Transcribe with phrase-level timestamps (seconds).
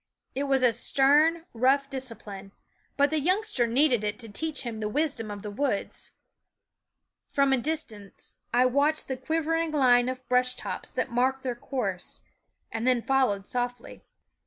[0.33, 2.53] It was stern, rough discipline;
[2.97, 6.09] but the youngster needed it to teach him the wis dom of the woods.
[7.29, 11.43] From a distance I THE WOODS watched the quivering line of brush tops that marked
[11.43, 12.21] their course,
[12.71, 14.01] and then followed softly.